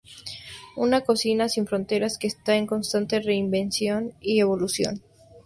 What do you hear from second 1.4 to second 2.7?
sin fronteras que está en